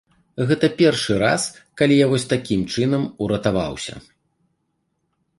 Гэта 0.51 0.67
першы 0.79 1.17
раз, 1.23 1.43
калі 1.81 1.95
я 1.97 2.07
вось 2.13 2.25
такім 2.31 2.61
чынам 2.75 3.03
уратаваўся. 3.25 3.93